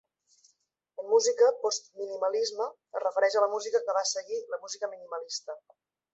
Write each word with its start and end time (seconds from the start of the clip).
En 1.03 1.07
música, 1.11 1.49
"post-minimalisme" 1.65 2.67
es 2.97 3.05
refereix 3.05 3.39
a 3.39 3.45
la 3.45 3.51
música 3.53 3.83
que 3.85 3.97
va 4.01 4.05
seguir 4.15 4.43
la 4.57 4.61
música 4.65 4.93
minimalista. 4.97 5.61